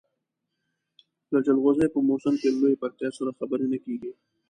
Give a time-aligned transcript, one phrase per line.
[1.31, 4.11] د جلغوزیو په موسم کې له لویې پکتیا سره خبرې نه کېږي.